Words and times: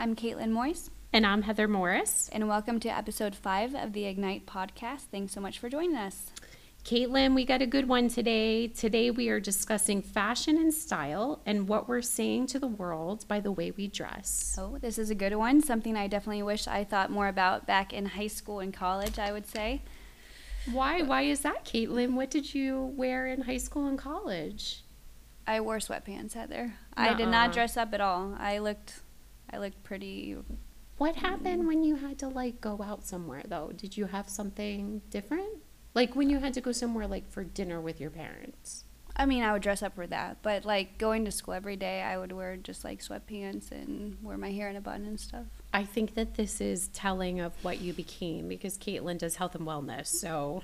I'm 0.00 0.16
Kaitlyn 0.16 0.52
Moyes, 0.52 0.88
And 1.12 1.26
I'm 1.26 1.42
Heather 1.42 1.68
Morris. 1.68 2.30
and 2.32 2.48
welcome 2.48 2.80
to 2.80 2.88
episode 2.88 3.34
five 3.34 3.74
of 3.74 3.92
the 3.92 4.06
Ignite 4.06 4.46
podcast. 4.46 5.08
Thanks 5.10 5.34
so 5.34 5.42
much 5.42 5.58
for 5.58 5.68
joining 5.68 5.94
us. 5.94 6.30
Kaitlyn, 6.86 7.34
we 7.34 7.44
got 7.44 7.60
a 7.60 7.66
good 7.66 7.86
one 7.86 8.08
today. 8.08 8.66
Today 8.66 9.10
we 9.10 9.28
are 9.28 9.38
discussing 9.38 10.00
fashion 10.00 10.56
and 10.56 10.72
style 10.72 11.42
and 11.44 11.68
what 11.68 11.86
we're 11.86 12.00
saying 12.00 12.46
to 12.46 12.58
the 12.58 12.66
world 12.66 13.28
by 13.28 13.40
the 13.40 13.52
way 13.52 13.72
we 13.72 13.88
dress. 13.88 14.56
Oh, 14.58 14.78
this 14.78 14.96
is 14.96 15.10
a 15.10 15.14
good 15.14 15.34
one. 15.34 15.60
Something 15.60 15.98
I 15.98 16.06
definitely 16.06 16.44
wish 16.44 16.66
I 16.66 16.82
thought 16.82 17.10
more 17.10 17.28
about 17.28 17.66
back 17.66 17.92
in 17.92 18.06
high 18.06 18.28
school 18.28 18.60
and 18.60 18.72
college, 18.72 19.18
I 19.18 19.32
would 19.32 19.46
say. 19.46 19.82
Why? 20.72 21.02
Why 21.02 21.24
is 21.24 21.40
that, 21.40 21.66
Kaitlyn? 21.66 22.14
What 22.14 22.30
did 22.30 22.54
you 22.54 22.94
wear 22.96 23.26
in 23.26 23.42
high 23.42 23.58
school 23.58 23.86
and 23.86 23.98
college? 23.98 24.82
I 25.46 25.60
wore 25.60 25.76
sweatpants, 25.76 26.32
Heather. 26.32 26.72
I 26.96 27.12
did 27.12 27.28
not 27.28 27.52
dress 27.52 27.76
up 27.76 27.92
at 27.92 28.00
all. 28.00 28.34
I 28.38 28.56
looked 28.56 29.02
I 29.52 29.58
looked 29.58 29.82
pretty 29.82 30.36
What 30.98 31.16
happened 31.16 31.66
when 31.66 31.82
you 31.82 31.96
had 31.96 32.18
to 32.20 32.28
like 32.28 32.60
go 32.60 32.80
out 32.82 33.04
somewhere 33.06 33.42
though? 33.46 33.72
Did 33.76 33.96
you 33.96 34.06
have 34.06 34.28
something 34.28 35.02
different? 35.10 35.58
Like 35.94 36.14
when 36.14 36.30
you 36.30 36.38
had 36.38 36.54
to 36.54 36.60
go 36.60 36.72
somewhere 36.72 37.06
like 37.06 37.30
for 37.30 37.42
dinner 37.42 37.80
with 37.80 38.00
your 38.00 38.10
parents? 38.10 38.84
I 39.16 39.26
mean, 39.26 39.42
I 39.42 39.52
would 39.52 39.62
dress 39.62 39.82
up 39.82 39.96
for 39.96 40.06
that, 40.06 40.38
but 40.42 40.64
like 40.64 40.96
going 40.96 41.24
to 41.24 41.32
school 41.32 41.54
every 41.54 41.76
day, 41.76 42.00
I 42.00 42.16
would 42.16 42.32
wear 42.32 42.56
just 42.56 42.84
like 42.84 43.00
sweatpants 43.00 43.70
and 43.70 44.16
wear 44.22 44.38
my 44.38 44.50
hair 44.50 44.70
in 44.70 44.76
a 44.76 44.80
bun 44.80 45.04
and 45.04 45.18
stuff. 45.18 45.46
I 45.72 45.84
think 45.84 46.14
that 46.14 46.34
this 46.34 46.60
is 46.60 46.88
telling 46.88 47.40
of 47.40 47.52
what 47.62 47.80
you 47.80 47.92
became 47.92 48.48
because 48.48 48.78
Kaitlyn 48.78 49.18
does 49.18 49.36
health 49.36 49.54
and 49.54 49.66
wellness. 49.66 50.06
So 50.06 50.62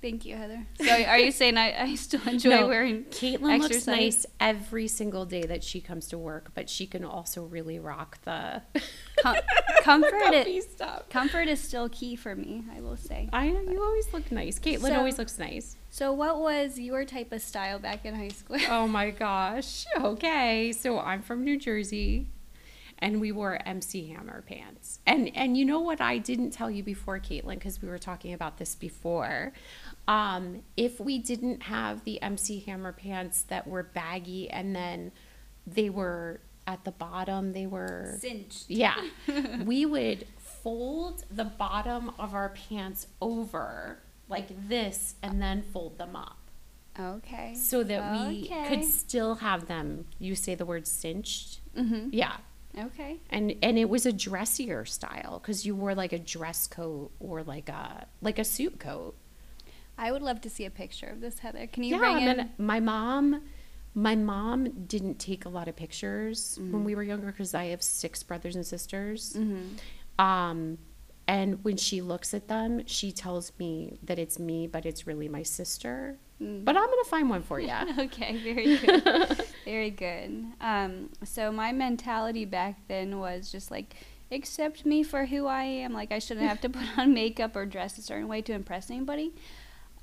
Thank 0.00 0.24
you, 0.24 0.36
Heather. 0.36 0.64
So, 0.80 0.92
are 1.04 1.18
you 1.18 1.32
saying 1.32 1.56
I, 1.56 1.82
I 1.82 1.94
still 1.96 2.20
enjoy 2.28 2.50
No, 2.50 2.68
wearing 2.68 3.04
Kaitlyn 3.06 3.58
looks 3.58 3.64
exercise? 3.74 3.86
nice 3.86 4.26
every 4.38 4.86
single 4.86 5.24
day 5.26 5.42
that 5.42 5.64
she 5.64 5.80
comes 5.80 6.06
to 6.08 6.18
work, 6.18 6.52
but 6.54 6.70
she 6.70 6.86
can 6.86 7.04
also 7.04 7.42
really 7.44 7.80
rock 7.80 8.18
the 8.24 8.62
Com- 9.22 9.36
comfort? 9.82 10.12
puffy 10.24 10.58
It, 10.58 10.70
stuff. 10.70 11.08
comfort 11.10 11.48
is 11.48 11.60
still 11.60 11.88
key 11.88 12.14
for 12.14 12.36
me, 12.36 12.62
I 12.76 12.80
will 12.80 12.96
say. 12.96 13.28
I 13.32 13.48
know 13.50 13.60
you 13.62 13.82
always 13.82 14.12
look 14.12 14.30
nice. 14.30 14.58
Kaitlyn 14.60 14.88
So- 14.90 14.96
always 14.98 15.18
looks 15.18 15.36
nice. 15.38 15.76
So, 15.90 16.12
what 16.12 16.38
was 16.40 16.78
your 16.78 17.04
type 17.04 17.32
of 17.32 17.42
style 17.42 17.78
back 17.80 18.04
in 18.04 18.14
high 18.14 18.28
school? 18.28 18.58
Oh 18.68 18.86
my 18.86 19.10
gosh. 19.10 19.84
Okay, 19.98 20.70
so 20.72 21.00
I'm 21.00 21.22
from 21.22 21.42
New 21.44 21.58
Jersey, 21.58 22.28
and 23.00 23.20
we 23.20 23.32
wore 23.32 23.58
MC 23.66 24.08
Hammer 24.08 24.42
pants. 24.42 24.98
And 25.06 25.30
and 25.36 25.56
you 25.56 25.64
know 25.64 25.80
what 25.80 26.00
I 26.00 26.18
didn't 26.18 26.50
tell 26.50 26.70
you 26.70 26.82
before, 26.82 27.18
Kaitlyn, 27.18 27.54
because 27.54 27.80
we 27.82 27.88
were 27.88 27.98
talking 27.98 28.32
about 28.32 28.58
this 28.58 28.74
before. 28.74 29.52
Um, 30.06 30.62
if 30.76 30.98
we 31.00 31.18
didn't 31.18 31.64
have 31.64 32.04
the 32.04 32.20
MC 32.22 32.60
Hammer 32.60 32.92
pants 32.92 33.42
that 33.42 33.66
were 33.66 33.82
baggy 33.82 34.48
and 34.50 34.74
then 34.74 35.12
they 35.66 35.90
were 35.90 36.40
at 36.66 36.84
the 36.84 36.92
bottom, 36.92 37.52
they 37.52 37.66
were 37.66 38.16
Cinched. 38.20 38.64
yeah. 38.68 38.94
we 39.64 39.86
would 39.86 40.26
fold 40.38 41.24
the 41.30 41.44
bottom 41.44 42.10
of 42.18 42.34
our 42.34 42.50
pants 42.50 43.06
over 43.22 43.98
like 44.28 44.68
this 44.68 45.14
and 45.22 45.40
then 45.40 45.62
fold 45.62 45.96
them 45.98 46.14
up 46.16 46.36
Okay. 46.98 47.54
so 47.54 47.82
that 47.84 48.12
we 48.12 48.44
Okay. 48.44 48.68
could 48.68 48.84
still 48.84 49.36
have 49.36 49.66
them. 49.66 50.06
You 50.18 50.34
say 50.34 50.54
the 50.54 50.66
word 50.66 50.86
cinched? 50.86 51.60
Mm-hmm. 51.76 52.08
Yeah. 52.12 52.36
Okay. 52.76 53.18
And 53.30 53.54
and 53.62 53.78
it 53.78 53.88
was 53.88 54.06
a 54.06 54.12
dressier 54.12 54.84
style 54.84 55.38
because 55.38 55.66
you 55.66 55.74
wore 55.74 55.94
like 55.94 56.12
a 56.12 56.18
dress 56.18 56.66
coat 56.66 57.10
or 57.18 57.42
like 57.42 57.68
a 57.68 58.06
like 58.20 58.38
a 58.38 58.44
suit 58.44 58.78
coat. 58.78 59.14
I 59.96 60.12
would 60.12 60.22
love 60.22 60.40
to 60.42 60.50
see 60.50 60.64
a 60.64 60.70
picture 60.70 61.06
of 61.06 61.20
this, 61.20 61.40
Heather. 61.40 61.66
Can 61.66 61.82
you 61.82 61.96
yeah, 61.96 61.98
bring 61.98 62.20
in? 62.20 62.50
my 62.56 62.78
mom, 62.78 63.42
my 63.94 64.14
mom 64.14 64.84
didn't 64.86 65.18
take 65.18 65.44
a 65.44 65.48
lot 65.48 65.66
of 65.66 65.74
pictures 65.74 66.56
when 66.60 66.84
we 66.84 66.94
were 66.94 67.02
younger 67.02 67.26
because 67.26 67.52
I 67.52 67.66
have 67.66 67.82
six 67.82 68.22
brothers 68.22 68.54
and 68.54 68.64
sisters. 68.64 69.34
Mm-hmm. 69.36 70.24
Um, 70.24 70.78
and 71.26 71.62
when 71.64 71.76
she 71.76 72.00
looks 72.00 72.32
at 72.32 72.48
them, 72.48 72.86
she 72.86 73.12
tells 73.12 73.52
me 73.58 73.98
that 74.04 74.18
it's 74.18 74.38
me, 74.38 74.66
but 74.66 74.86
it's 74.86 75.06
really 75.06 75.28
my 75.28 75.42
sister. 75.42 76.16
Mm. 76.40 76.64
But 76.64 76.76
I'm 76.76 76.86
gonna 76.86 77.04
find 77.04 77.28
one 77.28 77.42
for 77.42 77.60
you. 77.60 77.74
okay, 77.98 78.38
very 78.38 78.78
good. 78.78 79.44
very 79.68 79.90
good. 79.90 80.46
Um, 80.62 81.10
so 81.24 81.52
my 81.52 81.72
mentality 81.72 82.46
back 82.46 82.76
then 82.88 83.18
was 83.18 83.52
just 83.52 83.70
like, 83.70 83.94
accept 84.32 84.86
me 84.86 85.02
for 85.02 85.26
who 85.26 85.46
I 85.46 85.64
am. 85.64 85.92
Like 85.92 86.10
I 86.10 86.18
shouldn't 86.20 86.46
have 86.48 86.60
to 86.62 86.68
put 86.70 86.98
on 86.98 87.12
makeup 87.12 87.54
or 87.54 87.66
dress 87.66 87.98
a 87.98 88.02
certain 88.02 88.28
way 88.28 88.40
to 88.42 88.52
impress 88.54 88.90
anybody. 88.90 89.34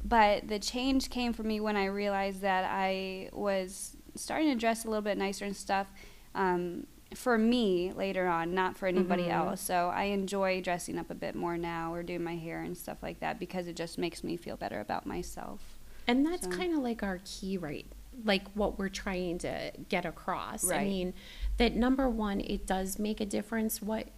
But 0.03 0.48
the 0.50 0.59
change 0.59 1.09
came 1.09 1.34
for 1.34 1.42
me 1.44 1.59
when 1.59 1.76
I 1.76 1.86
realized 1.86 2.42
that 2.42 2.64
I 2.70 3.30
was 3.34 3.98
starting 4.16 4.50
to 4.50 4.56
dress 4.56 4.86
a 4.86 4.88
little 4.88 5.02
bit 5.02 5.18
nicer 5.18 5.46
and 5.46 5.56
stuff. 5.56 5.88
Um, 6.36 6.86
for 7.16 7.38
me 7.38 7.92
later 7.94 8.28
on, 8.28 8.53
not 8.53 8.76
for 8.78 8.88
anybody 8.88 9.24
Mhm. 9.24 9.32
else. 9.34 9.62
So 9.62 9.90
I 9.94 10.06
enjoy 10.06 10.62
dressing 10.62 10.97
up 11.00 11.09
a 11.09 11.16
bit 11.16 11.34
more 11.34 11.58
now 11.58 11.94
or 11.94 12.03
doing 12.03 12.24
my 12.24 12.36
hair 12.36 12.62
and 12.62 12.78
stuff 12.78 13.02
like 13.02 13.20
that 13.22 13.40
because 13.40 13.68
it 13.68 13.76
just 13.76 13.97
makes 13.97 14.24
me 14.24 14.38
feel 14.38 14.58
better 14.58 14.80
about 14.80 15.06
myself. 15.08 15.80
And 16.08 16.24
that's 16.26 16.44
So- 16.46 16.52
kind 16.52 16.74
of 16.76 16.84
like 16.84 17.02
our 17.03 17.20
key, 17.24 17.58
right? 17.58 17.86
Like 18.24 18.48
what 18.53 18.80
we're 18.80 18.90
trying 18.90 19.40
to 19.40 19.72
get 19.90 20.06
across. 20.06 20.70
I 20.72 20.86
mean, 20.86 21.14
that 21.58 21.76
number 21.76 22.09
one, 22.09 22.40
it 22.40 22.66
does 22.66 23.00
make 23.00 23.20
a 23.20 23.26
difference 23.26 23.81
what 23.81 24.09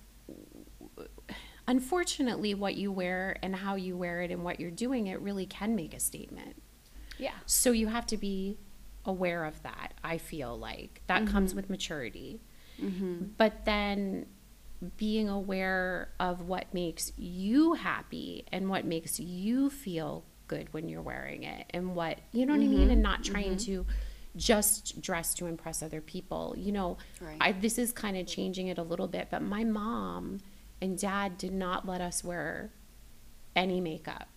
unfortunately 1.68 2.54
what 2.54 2.76
you 2.76 2.92
wear 2.92 3.38
and 3.42 3.56
how 3.56 3.76
you 3.76 3.98
wear 3.98 4.22
it 4.22 4.32
and 4.32 4.44
what 4.44 4.60
you're 4.60 4.72
doing 4.72 5.08
it 5.08 5.20
really 5.22 5.46
can 5.46 5.76
make 5.76 5.94
a 5.94 6.00
statement. 6.00 6.62
Yeah. 7.18 7.34
So 7.46 7.72
you 7.72 7.88
have 7.88 8.06
to 8.08 8.18
be 8.18 8.58
aware 9.06 9.44
of 9.46 9.62
that, 9.64 9.94
I 10.04 10.18
feel 10.18 10.58
like. 10.58 11.02
That 11.08 11.28
comes 11.28 11.56
with 11.56 11.70
maturity. 11.70 12.42
Mm-hmm. 12.82 13.26
But 13.38 13.66
then 13.66 14.28
being 14.98 15.28
aware 15.28 16.10
of 16.20 16.42
what 16.42 16.74
makes 16.74 17.12
you 17.18 17.74
happy 17.74 18.46
and 18.52 18.70
what 18.70 18.86
makes 18.86 19.20
you 19.20 19.70
feel 19.70 20.24
good 20.48 20.72
when 20.74 20.88
you're 20.90 21.02
wearing 21.02 21.44
it 21.44 21.66
and 21.72 21.96
what, 21.96 22.20
you 22.32 22.46
know 22.46 22.54
what 22.54 22.62
I 22.64 22.68
mean? 22.68 22.90
And 22.90 23.02
not 23.04 23.24
trying 23.24 23.58
to 23.58 23.86
just 24.36 25.02
dress 25.02 25.34
to 25.36 25.46
impress 25.48 25.82
other 25.82 26.02
people. 26.02 26.54
You 26.58 26.72
know, 26.72 26.98
Right. 27.22 27.38
I, 27.42 27.52
this 27.54 27.78
is 27.78 27.92
kind 27.92 28.18
of 28.18 28.28
changing 28.28 28.68
it 28.68 28.78
a 28.78 28.84
little 28.84 29.08
bit, 29.08 29.28
but 29.32 29.42
my 29.42 29.64
mom 29.64 30.40
and 30.82 30.98
dad 30.98 31.38
did 31.38 31.54
not 31.54 31.88
let 31.88 32.02
us 32.02 32.24
wear 32.24 32.72
any 33.56 33.82
makeup. 33.82 34.28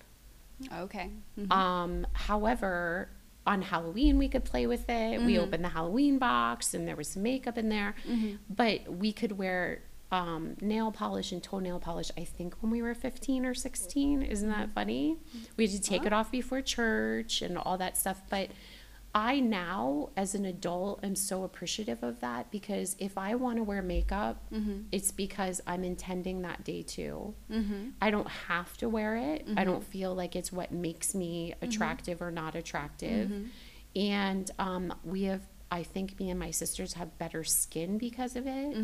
Okay. 0.75 1.11
Mhm. 1.39 1.51
Um, 1.53 2.07
however, 2.13 3.09
on 3.47 3.63
Halloween 3.63 4.19
we 4.19 4.29
could 4.29 4.45
play 4.45 4.67
with 4.67 4.89
it. 4.89 5.21
We 5.23 5.35
Mhm. 5.35 5.39
opened 5.41 5.65
the 5.65 5.71
Halloween 5.71 6.19
box 6.19 6.75
and 6.75 6.87
there 6.87 6.97
was 6.97 7.09
some 7.09 7.23
makeup 7.23 7.57
in 7.59 7.69
there. 7.69 7.95
Mhm. 8.07 8.39
But 8.49 8.89
we 8.97 9.13
could 9.13 9.33
wear 9.33 9.83
um, 10.13 10.57
nail 10.61 10.91
polish 10.91 11.31
and 11.33 11.43
toenail 11.43 11.79
polish, 11.81 12.11
I 12.19 12.25
think 12.25 12.55
when 12.61 12.71
we 12.73 12.83
were 12.83 12.95
15 12.95 13.47
or 13.47 13.55
16. 13.55 14.23
Isn't 14.23 14.49
that 14.49 14.71
funny? 14.71 15.19
We 15.57 15.67
had 15.67 15.73
to 15.77 15.81
take 15.81 16.05
it 16.05 16.13
off 16.13 16.31
before 16.31 16.61
church 16.63 17.43
and 17.43 17.57
all 17.57 17.79
that 17.79 17.97
stuff. 17.97 18.21
But 18.29 18.49
I 19.15 19.41
now, 19.41 20.11
as 20.17 20.37
an 20.37 20.45
adult, 20.45 21.03
am 21.05 21.17
so 21.17 21.43
appreciative 21.43 22.03
of 22.05 22.21
that 22.21 22.51
because 22.53 22.95
if 23.01 23.19
I 23.19 23.35
want 23.35 23.57
to 23.57 23.65
wear 23.65 23.83
makeup, 23.83 24.41
Mhm. 24.53 24.85
it's 24.93 25.11
because 25.11 25.61
I'm 25.67 25.83
intending 25.83 26.43
that 26.43 26.63
day 26.65 26.83
too. 26.83 27.35
Mhm. 27.51 27.93
I 28.01 28.11
don't 28.13 28.29
have 28.29 28.77
to 28.79 28.89
wear 28.89 29.17
it. 29.17 29.47
I 29.57 29.65
don't 29.65 29.83
feel 29.85 30.15
like 30.15 30.37
it's 30.37 30.53
what 30.53 30.71
makes 30.71 31.13
me 31.15 31.55
attractive 31.61 32.23
or 32.23 32.31
not 32.31 32.55
attractive. 32.55 33.33
And 33.97 34.49
um, 34.61 34.95
we 35.05 35.25
have, 35.25 35.43
I 35.73 35.83
think, 35.83 36.19
me 36.21 36.31
and 36.31 36.39
my 36.39 36.53
sisters 36.53 36.93
have 36.95 37.19
better 37.19 37.43
skin 37.43 37.99
because 37.99 38.37
of 38.37 38.47
it. 38.47 38.77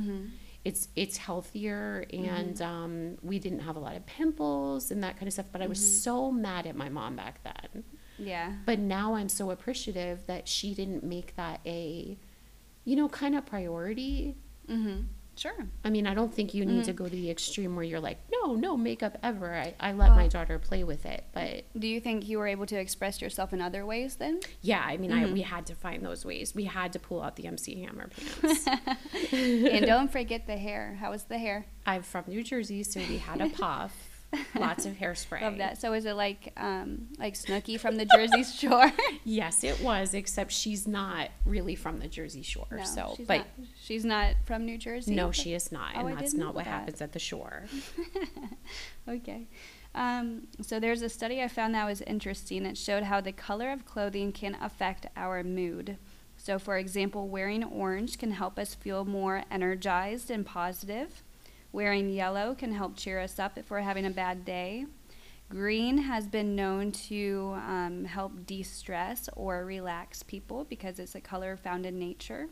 It's 0.66 0.88
it's 0.96 1.16
healthier, 1.16 2.04
and 2.12 2.60
um, 2.60 3.18
we 3.22 3.38
didn't 3.38 3.60
have 3.60 3.76
a 3.76 3.78
lot 3.78 3.94
of 3.96 4.04
pimples 4.06 4.90
and 4.90 5.02
that 5.04 5.14
kind 5.16 5.28
of 5.28 5.32
stuff. 5.32 5.46
But 5.52 5.62
I 5.62 5.66
was 5.68 6.02
so 6.02 6.32
mad 6.32 6.66
at 6.66 6.74
my 6.76 6.88
mom 6.88 7.14
back 7.14 7.40
then. 7.44 7.84
Yeah. 8.18 8.52
But 8.64 8.78
now 8.80 9.14
I'm 9.14 9.28
so 9.28 9.50
appreciative 9.50 10.26
that 10.26 10.48
she 10.48 10.74
didn't 10.74 11.04
make 11.04 11.36
that 11.36 11.60
a, 11.64 12.16
you 12.84 12.96
know, 12.96 13.08
kind 13.08 13.34
of 13.36 13.46
priority. 13.46 14.34
Mhm. 14.68 15.04
Sure. 15.36 15.66
I 15.84 15.90
mean, 15.90 16.06
I 16.06 16.14
don't 16.14 16.32
think 16.34 16.54
you 16.54 16.64
need 16.64 16.84
to 16.84 16.92
Mm-hmm. 16.92 16.96
go 17.04 17.08
to 17.08 17.10
the 17.14 17.30
extreme 17.30 17.76
where 17.76 17.84
you're 17.84 18.00
like, 18.00 18.18
no, 18.32 18.54
no 18.54 18.76
makeup 18.76 19.18
ever. 19.22 19.54
I, 19.54 19.74
I 19.78 19.92
let 19.92 20.12
my 20.12 20.28
daughter 20.28 20.58
play 20.58 20.82
with 20.82 21.04
it. 21.04 21.24
But 21.34 21.64
Do 21.78 21.86
you 21.86 22.00
think 22.00 22.26
you 22.26 22.38
were 22.38 22.46
able 22.46 22.64
to 22.66 22.76
express 22.76 23.20
yourself 23.20 23.52
in 23.52 23.60
other 23.60 23.84
ways 23.84 24.16
then? 24.16 24.40
yeah, 24.62 24.82
I 24.84 24.96
mean, 24.96 25.12
I, 25.12 25.24
Mm-hmm. 25.24 25.32
we 25.34 25.42
had 25.42 25.66
to 25.66 25.74
find 25.74 26.04
those 26.04 26.24
ways. 26.24 26.54
We 26.54 26.64
had 26.64 26.92
to 26.94 26.98
pull 26.98 27.22
out 27.22 27.36
the 27.36 27.46
MC 27.46 27.82
Hammer 27.82 28.08
pants. 28.08 28.66
and 29.32 29.84
don't 29.86 30.10
forget 30.10 30.46
the 30.46 30.56
hair. 30.56 30.96
How 31.00 31.10
was 31.10 31.24
the 31.24 31.38
hair? 31.38 31.66
I'm 31.84 32.02
from 32.02 32.24
New 32.28 32.42
Jersey, 32.42 32.82
so 32.82 33.00
we 33.08 33.18
had 33.18 33.40
a 33.40 33.48
puff, 33.50 34.15
lots 34.58 34.86
of 34.86 34.94
hairspray. 34.94 35.40
Love 35.42 35.58
that. 35.58 35.80
So 35.80 35.92
is 35.92 36.04
it 36.04 36.14
like 36.14 36.52
um 36.56 37.08
like 37.18 37.34
Snooki 37.34 37.78
from 37.78 37.96
the 37.96 38.04
Jersey 38.04 38.42
Shore? 38.58 38.92
Yes, 39.24 39.62
it 39.64 39.80
was, 39.80 40.14
except 40.14 40.52
she's 40.52 40.86
not 40.86 41.28
really 41.44 41.74
from 41.74 41.98
the 41.98 42.08
Jersey 42.08 42.42
Shore. 42.42 42.66
no, 42.70 42.84
so, 42.84 43.14
she's 43.16 43.26
but 43.26 43.38
not. 43.38 43.46
She's 43.82 44.04
not 44.04 44.34
from 44.44 44.64
New 44.64 44.78
Jersey. 44.78 45.14
no, 45.14 45.30
she 45.32 45.54
is 45.54 45.70
not. 45.72 45.92
Oh, 45.96 46.06
and 46.06 46.18
that's 46.18 46.32
didn't 46.32 46.46
what 46.54 46.64
that. 46.64 46.66
happens 46.66 47.00
at 47.00 47.12
the 47.12 47.18
shore. 47.18 47.64
Okay. 49.08 49.46
Um, 49.94 50.48
so 50.60 50.80
there's 50.80 51.02
a 51.02 51.08
study 51.08 51.40
I 51.42 51.48
found 51.48 51.74
that 51.74 51.86
was 51.86 52.02
interesting. 52.02 52.66
It 52.66 52.76
showed 52.76 53.04
how 53.04 53.20
the 53.20 53.32
color 53.32 53.70
of 53.70 53.86
clothing 53.86 54.32
can 54.32 54.56
affect 54.60 55.06
our 55.16 55.42
mood. 55.44 55.96
So, 56.36 56.58
for 56.58 56.76
example, 56.76 57.28
wearing 57.28 57.64
orange 57.64 58.18
can 58.18 58.32
help 58.32 58.58
us 58.58 58.74
feel 58.74 59.04
more 59.04 59.44
energized 59.50 60.30
and 60.30 60.44
positive. 60.44 61.22
Wearing 61.76 62.08
yellow 62.08 62.54
can 62.54 62.72
help 62.72 62.96
cheer 62.96 63.20
us 63.20 63.38
up 63.38 63.58
if 63.58 63.68
we're 63.68 63.80
having 63.80 64.06
a 64.06 64.10
bad 64.10 64.46
day. 64.46 64.86
Green 65.50 65.98
has 65.98 66.26
been 66.26 66.56
known 66.56 66.90
to 66.90 67.52
um, 67.68 68.06
help 68.06 68.46
de 68.46 68.62
stress 68.62 69.28
or 69.36 69.62
relax 69.62 70.22
people 70.22 70.64
because 70.64 70.98
it's 70.98 71.14
a 71.14 71.20
color 71.20 71.54
found 71.54 71.84
in 71.84 71.98
nature. 71.98 72.48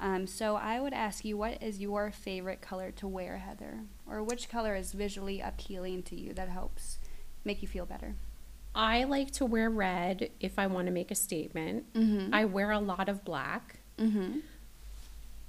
Um, 0.00 0.26
so, 0.26 0.56
I 0.56 0.80
would 0.80 0.92
ask 0.92 1.24
you, 1.24 1.36
what 1.36 1.62
is 1.62 1.78
your 1.78 2.10
favorite 2.10 2.60
color 2.60 2.90
to 2.90 3.06
wear, 3.06 3.36
Heather? 3.36 3.82
Or 4.04 4.24
which 4.24 4.48
color 4.48 4.74
is 4.74 4.90
visually 4.90 5.40
appealing 5.40 6.02
to 6.02 6.16
you 6.16 6.34
that 6.34 6.48
helps 6.48 6.98
make 7.44 7.62
you 7.62 7.68
feel 7.68 7.86
better? 7.86 8.16
I 8.74 9.04
like 9.04 9.30
to 9.34 9.46
wear 9.46 9.70
red 9.70 10.30
if 10.40 10.58
I 10.58 10.66
want 10.66 10.88
to 10.88 10.92
make 10.92 11.12
a 11.12 11.14
statement. 11.14 11.92
Mm-hmm. 11.94 12.34
I 12.34 12.46
wear 12.46 12.72
a 12.72 12.80
lot 12.80 13.08
of 13.08 13.24
black. 13.24 13.78
Mm-hmm. 13.96 14.40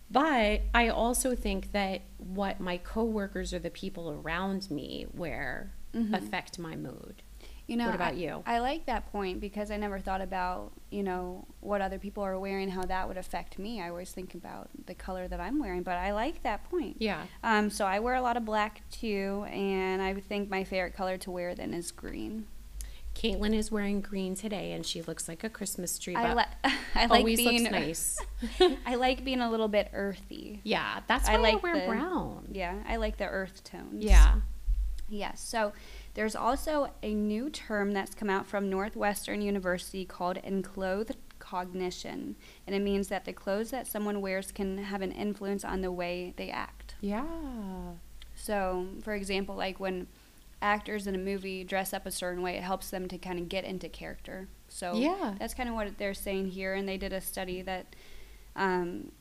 But 0.09 0.61
I 0.73 0.87
also 0.89 1.35
think 1.35 1.71
that 1.73 2.01
what 2.17 2.59
my 2.59 2.77
coworkers 2.77 3.53
or 3.53 3.59
the 3.59 3.69
people 3.69 4.09
around 4.11 4.71
me 4.71 5.05
wear 5.13 5.73
Mhm. 5.93 6.13
affect 6.13 6.57
my 6.59 6.75
mood. 6.75 7.23
You 7.65 7.75
know, 7.75 7.87
What 7.87 7.95
about 7.95 8.13
I, 8.13 8.17
you? 8.17 8.43
I 8.45 8.59
like 8.59 8.85
that 8.85 9.11
point 9.11 9.41
because 9.41 9.71
I 9.71 9.75
never 9.75 9.99
thought 9.99 10.21
about, 10.21 10.71
you 10.89 11.03
know, 11.03 11.45
what 11.59 11.81
other 11.81 11.99
people 11.99 12.23
are 12.23 12.39
wearing, 12.39 12.69
how 12.69 12.83
that 12.83 13.09
would 13.09 13.17
affect 13.17 13.59
me. 13.59 13.81
I 13.81 13.89
always 13.89 14.11
think 14.13 14.33
about 14.33 14.69
the 14.85 14.95
color 14.95 15.27
that 15.27 15.41
I'm 15.41 15.59
wearing, 15.59 15.83
but 15.83 15.97
I 15.97 16.13
like 16.13 16.43
that 16.43 16.63
point. 16.69 16.95
Yeah. 16.99 17.25
Um, 17.43 17.69
so 17.69 17.85
I 17.85 17.99
wear 17.99 18.15
a 18.15 18.21
lot 18.21 18.37
of 18.37 18.45
black 18.45 18.83
too, 18.89 19.45
and 19.49 20.01
I 20.01 20.13
think 20.13 20.49
my 20.49 20.63
favorite 20.63 20.93
color 20.93 21.17
to 21.17 21.29
wear 21.31 21.53
then 21.55 21.73
is 21.73 21.91
green. 21.91 22.47
Kaitlyn 23.17 23.53
is 23.55 23.71
wearing 23.71 24.01
green 24.01 24.35
today 24.35 24.73
and 24.73 24.85
she 24.85 25.01
looks 25.01 25.27
like 25.27 25.43
a 25.43 25.49
Christmas 25.49 25.97
tree. 25.97 26.15
I, 26.15 26.33
But 26.33 26.37
li- 26.37 26.71
I 26.95 27.05
like 27.07 27.25
being 27.25 27.63
nice. 27.63 28.19
I 28.85 28.95
like 28.95 29.23
being 29.25 29.41
a 29.41 29.49
little 29.49 29.67
bit 29.67 29.89
earthy. 29.93 30.61
yeah, 30.63 30.99
that's 31.07 31.27
why 31.27 31.33
I 31.33 31.37
I, 31.37 31.41
like 31.41 31.63
wear 31.63 31.79
the- 31.79 31.87
brown. 31.87 32.47
Yeah, 32.51 32.75
I 32.87 32.97
like 32.97 33.17
the 33.17 33.25
earth 33.27 33.63
tones. 33.63 34.03
Yeah. 34.03 34.35
Yes. 35.09 35.39
So 35.41 35.71
there's 36.15 36.35
also 36.35 36.91
a 37.01 37.13
new 37.13 37.49
term 37.49 37.91
that's 37.93 38.13
come 38.13 38.29
out 38.29 38.45
from 38.45 38.69
Northwestern 38.69 39.41
University 39.41 40.03
called 40.05 40.37
enclothed 40.43 41.15
cognition. 41.39 42.35
And 42.67 42.75
it 42.75 42.81
means 42.81 43.07
that 43.07 43.23
the 43.25 43.31
clothes 43.33 43.71
that 43.71 43.87
someone 43.87 44.19
wears 44.21 44.51
can 44.51 44.77
have 44.79 45.01
an 45.01 45.11
influence 45.13 45.63
on 45.63 45.81
the 45.81 45.91
way 45.91 46.33
they 46.37 46.49
act. 46.49 46.95
Yeah. 47.01 47.25
So, 48.35 48.85
for 49.01 49.13
example, 49.13 49.55
like 49.55 49.79
when 49.79 50.07
actors 50.61 51.07
in 51.07 51.15
a 51.15 51.17
movie 51.19 51.63
dress 51.63 51.93
up 51.93 52.05
a 52.05 52.11
certain 52.11 52.41
way, 52.41 52.55
it 52.57 52.63
helps 52.63 52.89
them 52.89 53.07
to 53.07 53.17
kind 53.17 53.39
of 53.39 53.47
get 53.49 53.63
into 53.63 53.87
character. 53.89 54.47
So, 54.69 54.95
Yeah. 54.95 55.35
that's 55.39 55.53
kind 55.53 55.69
of 55.69 55.75
what 55.75 55.97
they're 55.97 56.13
saying 56.13 56.47
here. 56.49 56.73
And 56.73 56.87
they 56.87 56.97
did 56.97 57.13
a 57.13 57.21
study 57.21 57.61
that 57.61 57.95
um, 58.55 59.11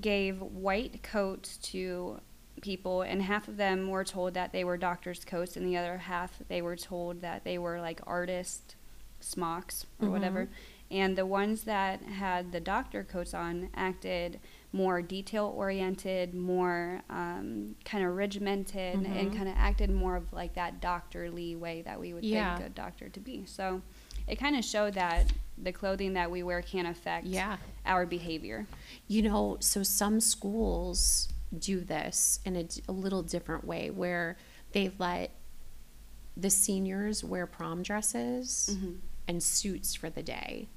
gave 0.00 0.40
white 0.40 1.02
coats 1.02 1.56
to 1.58 2.20
people, 2.62 3.02
and 3.02 3.22
half 3.22 3.48
of 3.48 3.56
them 3.58 3.88
were 3.88 4.02
told 4.04 4.34
that 4.34 4.50
they 4.52 4.64
were 4.64 4.76
doctors' 4.76 5.24
coats, 5.24 5.56
and 5.56 5.66
the 5.66 5.76
other 5.76 5.98
half 5.98 6.40
they 6.48 6.60
were 6.62 6.74
told 6.76 7.20
that 7.20 7.44
they 7.44 7.58
were 7.58 7.80
like 7.80 8.00
artist 8.06 8.74
smocks 9.20 9.84
or 10.00 10.08
Mhm. 10.08 10.12
whatever. 10.12 10.48
And 10.90 11.16
the 11.16 11.26
ones 11.26 11.64
that 11.64 12.00
had 12.02 12.50
the 12.50 12.60
doctor 12.60 13.04
coats 13.04 13.34
on 13.34 13.68
acted 13.74 14.40
more 14.72 15.00
detail 15.00 15.46
oriented, 15.56 16.34
more 16.34 17.00
um, 17.08 17.74
kind 17.84 18.04
of 18.04 18.14
regimented, 18.14 18.94
and 18.96 19.06
Mhm. 19.32 19.36
kind 19.36 19.48
of 19.48 19.54
acted 19.56 19.90
more 19.90 20.14
of 20.16 20.30
like 20.32 20.54
that 20.54 20.80
doctorly 20.80 21.56
way 21.56 21.82
that 21.82 21.98
we 21.98 22.12
would 22.12 22.24
Yeah. 22.24 22.56
think 22.58 22.66
a 22.66 22.70
doctor 22.70 23.08
to 23.08 23.20
be. 23.20 23.44
So 23.46 23.80
it 24.26 24.36
kind 24.36 24.56
of 24.56 24.64
showed 24.64 24.94
that 24.94 25.32
the 25.56 25.72
clothing 25.72 26.12
that 26.12 26.30
we 26.30 26.42
wear 26.42 26.60
can 26.62 26.84
affect 26.86 27.26
Yeah. 27.26 27.56
our 27.86 28.04
behavior. 28.04 28.66
You 29.06 29.22
know, 29.22 29.56
so 29.60 29.82
some 29.82 30.20
schools 30.20 31.28
do 31.58 31.80
this 31.80 32.40
in 32.44 32.54
a, 32.56 32.68
a 32.88 32.92
little 32.92 33.22
different 33.22 33.64
way 33.64 33.90
where 33.90 34.36
they 34.72 34.92
let 34.98 35.30
the 36.36 36.50
seniors 36.50 37.24
wear 37.24 37.46
prom 37.46 37.82
dresses 37.82 38.68
Mhm. 38.78 38.98
and 39.26 39.42
suits 39.42 39.94
for 39.94 40.10
the 40.10 40.22
day. 40.22 40.68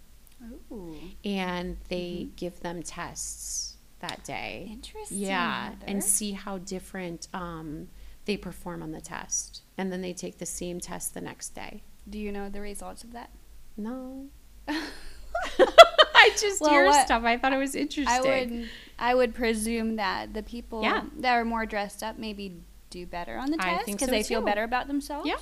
Ooh, 0.72 0.96
And 1.24 1.78
they 1.90 2.30
give 2.36 2.62
them 2.62 2.82
tests 2.82 3.71
that 4.02 4.24
day. 4.24 4.68
interesting. 4.72 5.18
Yeah, 5.20 5.74
and 5.88 6.04
see 6.04 6.34
how 6.34 6.58
different 6.60 7.28
um, 7.34 7.88
they 8.26 8.38
perform 8.38 8.84
on 8.84 8.92
the 8.92 9.02
test. 9.02 9.62
And 9.78 9.92
then 9.92 10.02
they 10.02 10.14
take 10.14 10.38
the 10.38 10.46
same 10.46 10.80
test 10.80 11.14
the 11.14 11.22
next 11.22 11.50
day. 11.56 11.84
do 12.10 12.18
you 12.20 12.32
know 12.32 12.50
the 12.50 12.62
results 12.62 13.04
of 13.04 13.14
that? 13.14 13.30
No. 13.78 14.28
I 14.68 16.30
just 16.40 16.62
Well, 16.62 16.70
hear 16.72 16.86
what- 16.86 17.06
stuff. 17.06 17.24
I 17.24 17.38
thought 17.38 17.54
it 17.54 17.58
was 17.58 17.76
interesting. 17.76 18.08
I 18.08 18.22
would, 18.22 18.70
I 19.00 19.16
would 19.16 19.34
presume 19.34 19.96
that 19.96 20.34
the 20.34 20.44
people 20.44 20.84
Yeah. 20.84 21.04
that 21.20 21.34
are 21.34 21.46
more 21.46 21.66
dressed 21.66 22.04
up 22.04 22.18
maybe 22.20 22.62
do 22.90 23.06
better 23.06 23.38
on 23.38 23.50
the 23.52 23.58
test 23.58 23.86
because 23.88 24.06
so, 24.08 24.12
they 24.12 24.22
feel 24.24 24.42
better 24.42 24.64
about 24.64 24.88
themselves. 24.88 25.28
Yeah. 25.28 25.38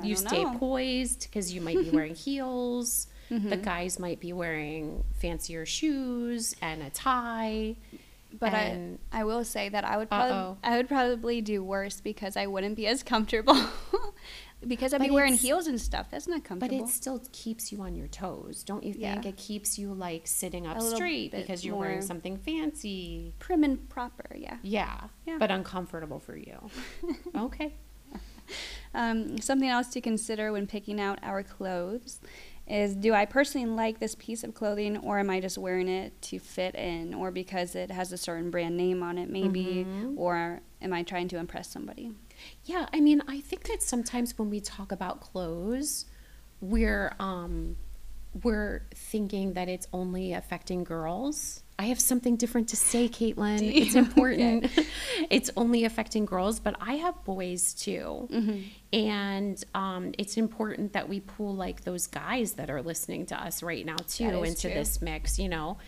I 0.00 0.06
you 0.06 0.16
stay 0.16 0.42
know. 0.44 0.56
poised 0.58 1.22
because 1.30 1.52
you 1.52 1.60
might 1.60 1.78
be 1.78 1.90
wearing 1.92 2.14
heels. 2.14 3.06
The 3.30 3.36
Mhm. 3.56 3.62
guys 3.62 3.98
might 3.98 4.20
be 4.20 4.32
wearing 4.32 5.04
fancier 5.14 5.64
shoes 5.66 6.54
and 6.60 6.82
a 6.82 6.90
tie. 6.90 7.76
But 8.38 8.52
and 8.52 8.98
I, 9.12 9.20
I 9.20 9.24
will 9.24 9.44
say 9.44 9.68
that 9.68 9.84
I 9.84 9.96
would 9.96 10.08
probably, 10.08 10.56
I 10.64 10.76
would 10.76 10.88
probably 10.88 11.40
do 11.40 11.62
worse 11.62 12.00
because 12.00 12.36
I 12.36 12.46
wouldn't 12.48 12.74
be 12.74 12.86
as 12.88 13.02
comfortable. 13.04 13.56
because 14.66 14.92
I'd 14.92 15.00
be 15.02 15.10
wearing 15.10 15.34
heels 15.34 15.66
and 15.68 15.80
stuff. 15.80 16.08
That's 16.10 16.26
not 16.26 16.42
comfortable. 16.42 16.78
but 16.80 16.84
it 16.88 16.92
still 16.92 17.22
keeps 17.32 17.70
you 17.70 17.80
on 17.82 17.94
your 17.94 18.08
toes, 18.08 18.64
don't 18.64 18.82
you 18.82 18.92
think? 18.92 19.24
Yeah. 19.24 19.28
It 19.30 19.36
keeps 19.36 19.78
you 19.78 19.92
like 19.94 20.26
sitting 20.26 20.66
up 20.66 20.80
straight 20.82 21.30
because 21.30 21.64
you're 21.64 21.76
wearing 21.76 22.02
something 22.02 22.36
fancy. 22.38 23.34
prim 23.38 23.62
and 23.62 23.88
proper. 23.88 24.26
Yeah. 24.34 24.56
Yeah, 24.62 25.00
Yeah. 25.26 25.36
but 25.38 25.50
uncomfortable 25.52 26.18
for 26.18 26.36
you. 26.36 26.58
okay. 27.36 27.74
Um, 28.94 29.38
something 29.38 29.68
else 29.68 29.88
to 29.88 30.00
consider 30.00 30.52
when 30.52 30.66
picking 30.66 31.00
out 31.00 31.18
our 31.22 31.42
clothes 31.42 32.20
is 32.66 32.94
do 32.96 33.12
I 33.12 33.26
personally 33.26 33.66
like 33.66 33.98
this 34.00 34.14
piece 34.14 34.42
of 34.42 34.54
clothing 34.54 34.96
or 34.98 35.18
am 35.18 35.28
I 35.28 35.40
just 35.40 35.58
wearing 35.58 35.88
it 35.88 36.20
to 36.22 36.38
fit 36.38 36.74
in 36.74 37.12
or 37.14 37.30
because 37.30 37.74
it 37.74 37.90
has 37.90 38.10
a 38.12 38.16
certain 38.16 38.50
brand 38.50 38.76
name 38.76 39.02
on 39.02 39.18
it 39.18 39.28
maybe 39.28 39.86
Mhm. 39.86 40.14
or 40.16 40.60
am 40.80 40.92
I 40.92 41.02
trying 41.02 41.28
to 41.28 41.36
impress 41.36 41.68
somebody? 41.70 42.12
Yeah, 42.64 42.86
I 42.92 43.00
mean, 43.00 43.22
I 43.28 43.40
think 43.40 43.64
that 43.68 43.82
sometimes 43.82 44.38
when 44.38 44.48
we 44.50 44.60
talk 44.60 44.90
about 44.92 45.20
clothes, 45.20 46.06
we're 46.60 47.14
um 47.18 47.76
we're 48.42 48.86
thinking 48.94 49.52
that 49.54 49.68
it's 49.68 49.86
only 49.92 50.32
affecting 50.32 50.84
girls. 50.84 51.62
I 51.78 51.84
have 51.84 52.00
something 52.00 52.36
different 52.36 52.68
to 52.68 52.76
say, 52.76 53.08
Kaitlyn. 53.08 53.60
It's 53.62 53.94
important. 54.04 54.70
it's 55.30 55.50
only 55.56 55.84
affecting 55.84 56.24
girls, 56.24 56.60
but 56.60 56.76
I 56.80 56.94
have 56.94 57.24
boys 57.24 57.74
too. 57.74 58.28
Mm-hmm. 58.30 58.60
And 58.92 59.64
um, 59.74 60.12
it's 60.18 60.36
important 60.36 60.92
that 60.92 61.08
we 61.08 61.20
pull 61.20 61.54
like 61.54 61.82
those 61.82 62.06
guys 62.06 62.54
that 62.54 62.70
are 62.70 62.82
listening 62.82 63.26
to 63.26 63.40
us 63.40 63.62
right 63.62 63.84
now 63.84 63.96
too 63.96 64.42
into 64.42 64.62
true. 64.68 64.74
this 64.74 65.02
mix, 65.02 65.38
you 65.38 65.48
know. 65.48 65.78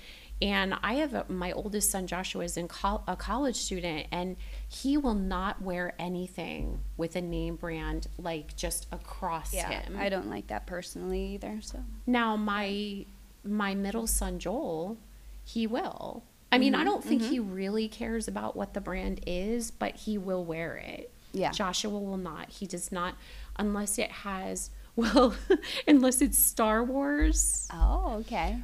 And 0.43 0.75
I 0.83 0.95
have 0.95 1.15
a, 1.15 1.25
my 1.29 1.53
oldest 1.53 1.91
son 1.91 2.07
Joshua 2.07 2.45
is 2.45 2.57
in 2.57 2.69
col- 2.69 3.05
a 3.09 3.17
college 3.17 3.57
student, 3.57 4.09
and 4.12 4.37
he 4.68 4.96
will 4.96 5.14
not 5.14 5.62
wear 5.62 5.94
anything 5.99 6.80
with 6.96 7.14
a 7.16 7.20
name 7.20 7.56
brand 7.56 8.08
like 8.18 8.56
just 8.56 8.87
across 8.92 9.54
Yeah, 9.54 9.68
him. 9.70 9.96
I 9.99 10.08
don't 10.08 10.28
like 10.28 10.49
that 10.49 10.66
personally 10.66 11.35
either. 11.35 11.58
So 11.62 11.78
Now 12.06 12.37
my 12.37 13.04
my 13.44 13.75
middle 13.75 14.06
son 14.08 14.38
Joel, 14.40 14.96
he 15.44 15.66
will. 15.66 16.25
I 16.50 16.58
mean, 16.58 16.75
I 16.75 16.82
Mhm, 16.82 16.85
don't 16.85 17.04
think 17.04 17.23
he 17.23 17.38
really 17.38 17.87
cares 17.88 18.26
about 18.28 18.56
what 18.56 18.73
the 18.75 18.80
brand 18.80 19.20
is, 19.26 19.70
but 19.70 19.94
he 19.96 20.16
will 20.18 20.44
wear 20.44 20.76
it. 20.76 21.12
Yeah. 21.32 21.50
Joshua 21.52 21.90
will 21.99 22.16
not. 22.16 22.50
He 22.50 22.66
does 22.66 22.90
not 22.90 23.14
unless 23.56 23.99
it 23.99 24.11
has 24.11 24.70
well, 24.96 25.35
unless 25.87 26.23
it's 26.23 26.38
Star 26.38 26.82
Wars, 26.82 27.68
oh 27.73 28.16
okay. 28.20 28.62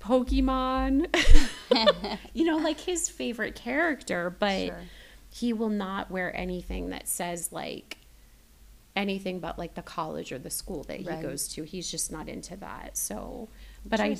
Pokemon. 0.00 1.06
you 2.34 2.44
know, 2.44 2.56
like 2.56 2.80
his 2.80 3.08
favorite 3.08 3.54
character, 3.54 4.30
but 4.38 4.66
Sure. 4.66 4.80
He 5.34 5.52
will 5.52 5.68
not 5.68 6.10
wear 6.12 6.34
anything 6.36 6.90
that 6.90 7.08
says 7.08 7.50
like 7.50 7.98
anything 8.94 9.40
but 9.40 9.58
like 9.58 9.74
the 9.74 9.82
college 9.82 10.30
or 10.30 10.38
the 10.38 10.50
school 10.50 10.84
that 10.84 11.00
he 11.00 11.06
Right. 11.08 11.20
goes 11.20 11.48
to. 11.48 11.64
He's 11.64 11.90
just 11.90 12.12
not 12.12 12.28
into 12.28 12.56
that. 12.58 12.96
So, 12.96 13.48
but 13.84 13.98
I 14.00 14.16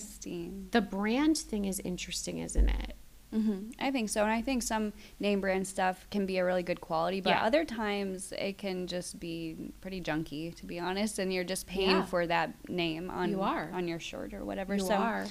the 0.72 0.80
brand 0.80 1.38
thing 1.38 1.64
is 1.66 1.78
interesting, 1.80 2.38
isn't 2.38 2.68
it? 2.68 2.94
hmm 3.32 3.70
I 3.80 3.90
think 3.92 4.08
so, 4.10 4.22
and 4.22 4.30
I 4.32 4.42
think 4.42 4.62
some 4.62 4.92
name 5.20 5.40
brand 5.40 5.66
stuff 5.66 6.06
can 6.10 6.24
be 6.26 6.38
a 6.38 6.44
really 6.44 6.62
good 6.64 6.80
quality, 6.80 7.20
but 7.20 7.30
Yeah. 7.30 7.42
other 7.44 7.64
times 7.64 8.32
it 8.36 8.58
can 8.58 8.86
just 8.88 9.18
be 9.20 9.56
pretty 9.80 10.00
junky, 10.00 10.54
to 10.56 10.66
be 10.66 10.78
honest. 10.80 11.18
And 11.20 11.32
you're 11.32 11.42
just 11.44 11.66
paying 11.66 11.90
Yeah. 11.90 12.04
for 12.06 12.26
that 12.26 12.68
name 12.68 13.10
on 13.10 13.30
You 13.30 13.42
are. 13.42 13.70
on 13.72 13.86
your 13.88 13.98
shirt 14.00 14.34
or 14.34 14.44
whatever. 14.44 14.74
You 14.74 14.80
so 14.86 14.94
are. 14.94 15.26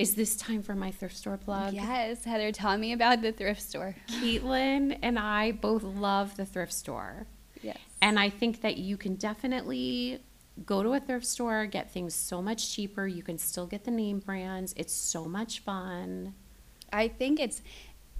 Is 0.00 0.14
this 0.14 0.34
time 0.36 0.62
for 0.62 0.74
my 0.74 0.90
thrift 0.90 1.16
store 1.16 1.36
plug? 1.36 1.74
yes, 1.74 2.24
Heather, 2.24 2.52
tell 2.52 2.76
me 2.78 2.92
about 2.92 3.20
the 3.22 3.32
thrift 3.32 3.60
store. 3.62 3.94
Kaitlyn 4.08 4.98
and 5.02 5.18
I 5.18 5.52
both 5.52 5.82
love 5.82 6.36
the 6.36 6.46
thrift 6.46 6.72
store. 6.72 7.26
Yes. 7.62 7.78
And 8.00 8.18
I 8.18 8.30
think 8.30 8.62
that 8.62 8.78
you 8.78 8.96
can 8.96 9.16
definitely 9.16 10.20
go 10.64 10.82
to 10.82 10.94
a 10.94 11.00
thrift 11.00 11.26
store, 11.26 11.66
get 11.66 11.90
things 11.90 12.14
so 12.14 12.40
much 12.40 12.74
cheaper. 12.74 13.06
You 13.06 13.22
can 13.22 13.36
still 13.38 13.66
get 13.66 13.84
the 13.84 13.90
name 13.90 14.20
brands. 14.20 14.72
It's 14.76 14.92
so 14.94 15.24
much 15.26 15.60
fun. 15.60 16.34
I 16.92 17.08
think 17.08 17.38
it's 17.38 17.62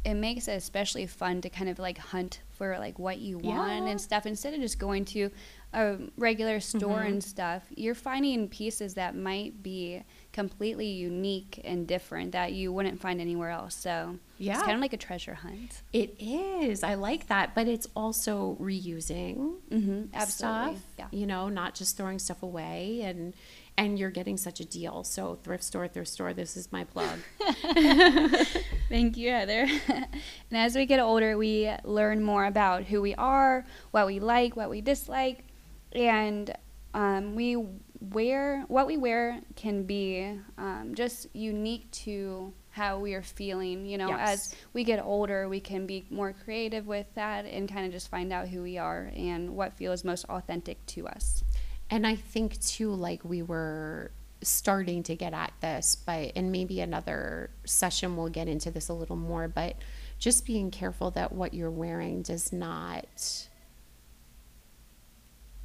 it 0.03 0.15
makes 0.15 0.49
it 0.49 0.53
especially 0.53 1.07
fun 1.07 1.43
to 1.43 1.51
kind 1.51 1.69
of 1.69 1.79
like 1.79 1.99
hunt 1.99 2.41
for 2.51 2.79
like 2.79 2.99
what 2.99 3.19
you 3.19 3.37
want 3.37 3.83
Yeah. 3.85 3.91
and 3.91 4.01
stuff 4.01 4.25
instead 4.25 4.55
of 4.55 4.61
just 4.61 4.79
going 4.79 5.05
to 5.07 5.31
a 5.75 5.97
regular 6.17 6.59
store 6.61 7.01
Mhm. 7.01 7.07
and 7.09 7.25
stuff 7.25 7.65
you're 7.77 7.95
finding 7.95 8.49
pieces 8.49 8.95
that 8.95 9.15
might 9.15 9.63
be 9.63 10.03
completely 10.33 10.87
unique 10.87 11.61
and 11.65 11.87
different 11.87 12.33
that 12.33 12.53
you 12.53 12.73
wouldn't 12.73 13.01
find 13.01 13.21
anywhere 13.21 13.51
else 13.51 13.75
so 13.75 14.17
Yeah. 14.39 14.55
it's 14.55 14.63
kind 14.63 14.75
of 14.75 14.81
like 14.81 14.93
a 14.93 14.97
treasure 14.97 15.35
hunt 15.35 15.83
It 15.93 16.15
is. 16.21 16.83
I 16.85 16.95
like 16.95 17.27
that, 17.29 17.55
but 17.55 17.67
it's 17.67 17.89
also 17.97 18.57
reusing 18.61 19.57
mm-hmm. 19.71 20.05
absolutely 20.15 20.77
stuff. 20.77 20.85
yeah 20.99 21.07
You 21.11 21.27
know, 21.27 21.49
not 21.49 21.75
just 21.75 21.97
throwing 21.97 22.19
stuff 22.19 22.43
away 22.43 23.03
and 23.03 23.35
and 23.77 23.99
you're 23.99 24.11
getting 24.11 24.37
such 24.37 24.61
a 24.61 24.65
deal. 24.65 25.05
So 25.05 25.39
thrift 25.43 25.65
store, 25.65 25.89
thrift 25.89 26.11
store, 26.11 26.35
this 26.35 26.55
is 26.55 26.71
my 26.71 26.85
plug. 26.85 27.19
Thank 28.91 29.17
you, 29.17 29.31
Heather. 29.31 29.67
and 29.89 30.07
as 30.53 30.75
we 30.75 30.85
get 30.85 31.01
older, 31.01 31.39
we 31.39 31.73
learn 31.85 32.23
more 32.23 32.45
about 32.45 32.85
who 32.85 33.01
we 33.01 33.15
are, 33.15 33.65
what 33.91 34.07
we 34.07 34.21
like, 34.21 34.55
what 34.55 34.69
we 34.69 34.83
dislike, 34.83 35.45
and 35.93 36.55
um, 36.93 37.35
we 37.37 37.57
wear 38.01 38.65
what 38.69 38.87
we 38.87 38.97
wear 38.97 39.41
can 39.57 39.83
be 39.85 40.39
um, 40.57 40.95
just 40.95 41.27
unique 41.35 41.91
to 41.91 42.53
how 42.71 42.99
we 42.99 43.15
are 43.15 43.23
feeling. 43.23 43.85
You 43.85 43.99
know, 43.99 44.09
Yes. 44.09 44.53
as 44.53 44.55
we 44.73 44.85
get 44.85 45.05
older, 45.05 45.49
we 45.49 45.61
can 45.61 45.87
be 45.87 46.07
more 46.11 46.33
creative 46.45 46.87
with 46.87 47.07
that 47.15 47.45
and 47.45 47.69
kind 47.69 47.85
of 47.87 47.93
just 47.93 48.09
find 48.11 48.33
out 48.33 48.49
who 48.49 48.63
we 48.63 48.79
are 48.79 49.11
and 49.15 49.55
what 49.57 49.75
feels 49.75 50.05
most 50.05 50.25
authentic 50.27 50.85
to 50.87 51.07
us. 51.09 51.45
And 51.91 52.07
I 52.07 52.15
think 52.15 52.61
too, 52.61 52.93
like 52.95 53.25
we 53.25 53.43
were 53.43 54.13
starting 54.43 55.03
to 55.03 55.15
get 55.17 55.35
at 55.35 55.53
this, 55.61 55.97
but 55.97 56.33
and 56.35 56.51
maybe 56.51 56.81
another 56.81 57.51
session 57.65 58.17
we'll 58.17 58.29
get 58.31 58.49
into 58.49 58.71
this 58.71 58.89
a 58.89 58.95
little 58.95 59.17
more, 59.17 59.49
but 59.49 59.77
just 60.19 60.47
being 60.47 60.71
careful 60.71 61.11
that 61.11 61.33
what 61.33 61.53
you're 61.53 61.71
wearing 61.71 62.23
does 62.23 62.53
not, 62.53 63.49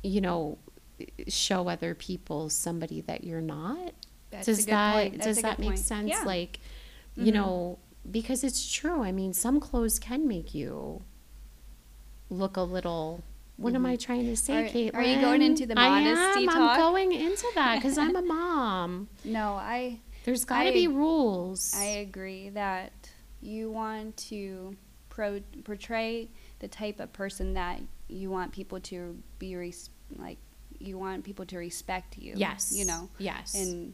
you 0.03 0.21
know, 0.21 0.57
show 1.27 1.67
other 1.69 1.93
people 1.95 2.49
somebody 2.49 3.01
that 3.01 3.23
you're 3.23 3.41
not. 3.41 3.93
That's 4.31 4.45
does 4.47 4.59
a 4.59 4.65
good 4.65 4.71
that 4.73 4.93
point. 4.93 5.21
Does 5.21 5.41
that 5.41 5.59
make 5.59 5.69
point. 5.69 5.79
sense? 5.79 6.09
Yeah. 6.09 6.23
Like, 6.25 6.59
you 7.15 7.31
Mhm. 7.31 7.35
know, 7.35 7.79
because 8.09 8.43
it's 8.43 8.71
true. 8.71 9.01
I 9.03 9.11
mean, 9.11 9.33
some 9.33 9.59
clothes 9.59 9.99
can 9.99 10.27
make 10.27 10.53
you 10.53 11.01
look 12.29 12.57
a 12.57 12.61
little. 12.61 13.23
What 13.57 13.73
am 13.73 13.85
I 13.85 13.95
trying 13.95 14.25
to 14.25 14.35
say, 14.35 14.69
Mm-hmm. 14.69 14.97
Are- 14.97 15.03
you 15.03 15.21
going 15.21 15.41
into 15.41 15.65
the 15.65 15.79
I 15.79 16.01
modesty 16.03 16.41
am. 16.43 16.47
talk? 16.49 16.57
I'm 16.71 16.77
going 16.79 17.11
into 17.13 17.49
that 17.55 17.75
because 17.75 17.97
I'm 17.97 18.15
a 18.15 18.21
mom. 18.35 19.07
No, 19.23 19.53
I 19.53 20.01
There's 20.25 20.43
got 20.43 20.63
to 20.63 20.73
be 20.73 20.87
rules. 20.87 21.73
I 21.75 21.85
agree 21.85 22.49
that 22.49 22.91
you 23.41 23.71
want 23.71 24.17
to 24.17 24.75
pro- 25.07 25.41
portray 25.63 26.29
the 26.59 26.67
type 26.67 26.99
of 26.99 27.13
person 27.13 27.53
that 27.53 27.79
you 28.09 28.29
want 28.29 28.51
people 28.51 28.79
to 28.81 29.17
be 29.39 29.55
res- 29.55 29.89
like 30.17 30.37
you 30.87 30.97
want 30.97 31.23
people 31.23 31.45
to 31.47 31.57
respect 31.57 32.17
you. 32.17 32.33
yes. 32.35 32.73
You 32.75 32.85
know, 32.85 33.09
Yes. 33.17 33.53
and 33.55 33.93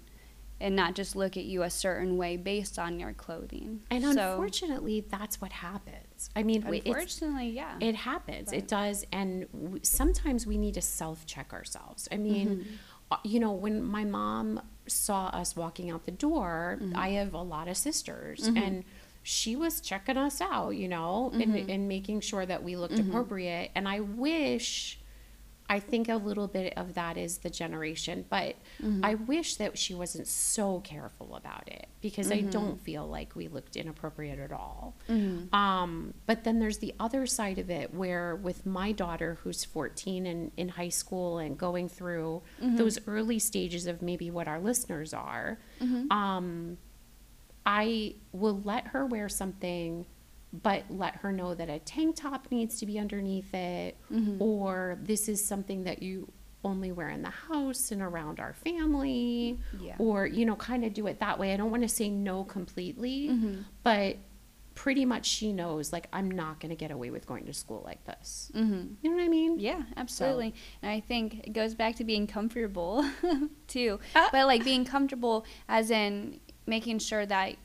and 0.60 0.76
not 0.76 0.94
just 0.94 1.16
look 1.16 1.38
at 1.38 1.46
you 1.46 1.64
a 1.64 1.70
certain 1.72 2.18
way 2.18 2.38
based 2.38 2.78
on 2.78 3.00
your 3.00 3.14
clothing. 3.14 3.82
And 3.90 4.04
so, 4.04 4.10
unfortunately, 4.10 5.04
that's 5.10 5.42
what 5.42 5.52
happens. 5.52 6.30
I 6.36 6.44
mean, 6.44 6.64
unfortunately, 6.64 7.50
yeah. 7.50 7.78
it 7.80 7.96
happens. 7.96 8.50
Right. 8.50 8.60
It 8.60 8.68
does. 8.68 9.04
And 9.12 9.48
w- 9.52 9.80
sometimes 9.82 10.46
we 10.46 10.60
need 10.60 10.76
to 10.76 10.82
self 10.84 11.26
check 11.26 11.52
ourselves. 11.52 12.08
I 12.12 12.18
mean, 12.18 12.48
Mm-hmm. 12.48 12.74
uh, 13.12 13.18
you 13.24 13.40
know, 13.40 13.54
when 13.54 13.84
my 13.84 14.04
mom 14.06 14.62
saw 14.86 15.28
us 15.30 15.56
walking 15.56 15.90
out 15.90 16.06
the 16.06 16.12
door, 16.12 16.78
Mm-hmm. 16.80 16.96
I 16.96 17.08
have 17.20 17.34
a 17.34 17.42
lot 17.42 17.68
of 17.68 17.76
sisters. 17.76 18.46
And 18.46 18.84
she 19.24 19.56
was 19.56 19.82
checking 19.82 20.18
us 20.18 20.42
out, 20.42 20.72
you 20.76 20.88
know, 20.88 21.32
and, 21.34 21.42
Mm-hmm. 21.56 21.70
and 21.72 21.88
making 21.88 22.22
sure 22.22 22.46
that 22.46 22.62
we 22.64 22.76
looked 22.76 23.00
appropriate. 23.00 23.72
And 23.74 23.88
I 23.88 24.02
wish, 24.02 25.00
I 25.76 25.80
think 25.80 26.10
a 26.10 26.16
little 26.18 26.48
bit 26.48 26.74
of 26.76 26.94
that 26.96 27.16
is 27.18 27.38
the 27.40 27.50
generation, 27.50 28.26
but 28.30 28.56
Mm-hmm. 28.84 29.06
I 29.06 29.14
wish 29.16 29.56
that 29.56 29.78
she 29.78 29.94
wasn't 29.96 30.28
so 30.28 30.80
careful 30.82 31.36
about 31.36 31.68
it 31.68 31.88
because 32.02 32.28
Mm-hmm. 32.30 32.48
I 32.48 32.52
don't 32.52 32.82
feel 32.82 33.06
like 33.08 33.36
we 33.36 33.48
looked 33.48 33.76
inappropriate 33.76 34.40
at 34.40 34.52
all. 34.52 34.96
Mm-hmm. 35.10 35.54
Um, 35.56 36.14
but 36.26 36.44
then 36.44 36.60
there's 36.60 36.80
the 36.80 36.94
other 37.00 37.26
side 37.26 37.58
of 37.60 37.70
it 37.70 37.94
where 37.94 38.36
with 38.36 38.66
my 38.66 38.92
daughter 38.92 39.38
who's 39.44 39.64
14 39.64 40.26
and 40.26 40.52
in 40.58 40.70
high 40.70 40.90
school 41.02 41.38
and 41.40 41.58
going 41.58 41.88
through 41.90 42.42
Mm-hmm. 42.62 42.76
those 42.78 43.00
early 43.08 43.40
stages 43.40 43.88
of 43.88 44.02
maybe 44.02 44.30
what 44.32 44.48
our 44.48 44.60
listeners 44.60 45.14
are, 45.14 45.60
Mm-hmm. 45.82 46.12
um, 46.12 46.78
I 47.66 48.16
will 48.32 48.60
let 48.64 48.88
her 48.88 49.06
wear 49.06 49.30
something, 49.30 50.06
but 50.54 50.84
let 50.90 51.16
her 51.18 51.32
know 51.32 51.54
that 51.56 51.70
a 51.70 51.80
tank 51.80 52.16
top 52.16 52.48
needs 52.52 52.80
to 52.80 52.86
be 52.86 53.00
underneath 53.00 53.54
it, 53.54 53.98
Mm-hmm. 54.12 54.42
or 54.42 54.98
this 55.02 55.30
is 55.30 55.44
something 55.46 55.84
that 55.86 56.04
you 56.04 56.32
only 56.64 56.92
wear 56.92 57.10
in 57.10 57.22
the 57.24 57.30
house 57.30 57.92
and 57.92 58.02
around 58.02 58.40
our 58.40 58.54
family, 58.54 59.60
Yeah. 59.80 59.96
or, 59.98 60.26
you 60.28 60.46
know, 60.46 60.56
kind 60.56 60.84
of 60.86 60.94
do 60.94 61.08
it 61.08 61.20
that 61.20 61.40
way. 61.40 61.54
I 61.54 61.58
don't 61.58 61.72
want 61.72 61.84
to 61.84 61.90
say 61.90 62.10
no 62.10 62.44
completely, 62.44 63.30
Mm-hmm. 63.30 63.62
but 63.84 64.18
pretty 64.76 65.06
much 65.06 65.26
she 65.26 65.52
knows, 65.54 65.92
like, 65.92 66.08
I'm 66.14 66.30
not 66.32 66.60
going 66.60 66.70
to 66.70 66.76
get 66.76 66.92
away 66.92 67.10
with 67.10 67.26
going 67.26 67.46
to 67.46 67.54
school 67.54 67.82
like 67.86 68.04
this. 68.06 68.52
mm-hmm. 68.56 68.94
You 69.02 69.10
know 69.10 69.16
what 69.18 69.24
I 69.24 69.28
mean? 69.28 69.60
Yeah, 69.60 69.84
absolutely. 69.98 70.54
And 70.82 70.92
I 70.92 71.00
think 71.02 71.46
it 71.48 71.54
goes 71.54 71.76
back 71.76 71.96
to 71.98 72.04
being 72.04 72.26
comfortable 72.28 73.06
too. 73.68 74.00
Uh. 74.16 74.28
but 74.32 74.46
like 74.48 74.64
being 74.64 74.86
comfortable 74.86 75.46
as 75.68 75.92
in 75.92 76.40
making 76.68 77.00
sure 77.00 77.26
that 77.26 77.56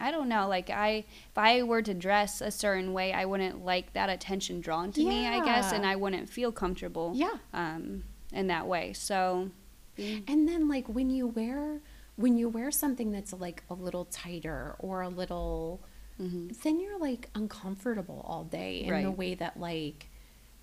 I 0.00 0.10
don't 0.10 0.28
know, 0.28 0.48
like 0.48 0.70
I 0.70 1.04
if 1.30 1.36
I 1.38 1.62
were 1.62 1.82
to 1.82 1.94
dress 1.94 2.40
a 2.40 2.50
certain 2.50 2.92
way, 2.92 3.12
I 3.12 3.24
wouldn't 3.24 3.64
like 3.64 3.92
that 3.94 4.10
attention 4.10 4.60
drawn 4.60 4.92
to 4.92 5.00
me, 5.04 5.26
I 5.26 5.44
guess, 5.44 5.72
and 5.72 5.86
I 5.86 5.96
wouldn't 5.96 6.28
feel 6.28 6.52
comfortable 6.52 7.12
Yeah. 7.14 7.36
um 7.52 8.04
in 8.32 8.48
that 8.48 8.66
way. 8.66 8.92
So 8.92 9.50
And 9.96 10.48
then 10.48 10.68
like 10.68 10.88
when 10.88 11.10
you 11.10 11.28
wear 11.28 11.80
when 12.16 12.36
you 12.38 12.48
wear 12.48 12.70
something 12.70 13.10
that's 13.12 13.32
like 13.32 13.62
a 13.70 13.74
little 13.74 14.04
tighter 14.06 14.76
or 14.78 15.02
a 15.02 15.08
little 15.08 15.80
Mhm. 16.20 16.60
then 16.62 16.78
you're 16.78 16.98
like 16.98 17.28
uncomfortable 17.34 18.24
all 18.24 18.44
day 18.44 18.82
in 18.84 19.02
the 19.02 19.10
way 19.10 19.34
that 19.34 19.58
like 19.58 20.08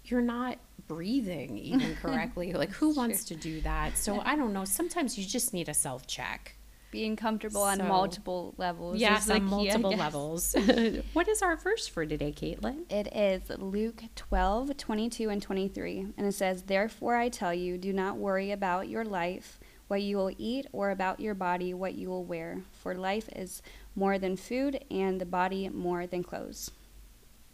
you're 0.05 0.21
not 0.21 0.57
breathing 0.87 1.57
even 1.57 1.95
correctly. 2.01 2.53
like 2.53 2.71
who 2.71 2.89
wants 2.93 3.25
to 3.25 3.35
do 3.35 3.61
that? 3.61 3.97
So 3.97 4.19
I 4.21 4.35
don't 4.35 4.53
know. 4.53 4.65
Sometimes 4.65 5.17
you 5.17 5.25
just 5.25 5.53
need 5.53 5.67
a 5.69 5.73
self 5.73 6.07
check. 6.07 6.55
Being 6.91 7.15
comfortable 7.15 7.63
on 7.63 7.77
multiple 7.87 8.53
levels. 8.57 8.97
Yes, 8.97 9.29
on 9.29 9.43
multiple 9.43 9.95
levels. 9.95 10.55
what 11.13 11.27
is 11.27 11.41
our 11.41 11.55
verse 11.55 11.87
for 11.87 12.05
today, 12.05 12.33
Kaitlyn? 12.33 12.91
It 12.91 13.07
is 13.15 13.49
Luke 13.57 14.03
12, 14.15 14.75
22, 14.75 15.29
and 15.29 15.41
23. 15.41 16.07
And 16.17 16.27
it 16.27 16.33
says, 16.33 16.63
Therefore 16.63 17.15
I 17.15 17.29
tell 17.29 17.53
you, 17.53 17.77
do 17.77 17.93
not 17.93 18.17
worry 18.17 18.51
about 18.51 18.89
your 18.89 19.05
life, 19.05 19.57
what 19.87 20.01
you 20.01 20.17
will 20.17 20.31
eat, 20.37 20.67
or 20.73 20.89
about 20.89 21.21
your 21.21 21.33
body, 21.33 21.73
what 21.73 21.95
you 21.95 22.09
will 22.09 22.25
wear. 22.25 22.61
For 22.73 22.93
life 22.93 23.29
is 23.35 23.61
more 23.95 24.19
than 24.19 24.35
food, 24.35 24.83
and 24.91 25.21
the 25.21 25.25
body 25.25 25.69
more 25.69 26.05
than 26.05 26.23
clothes. 26.23 26.71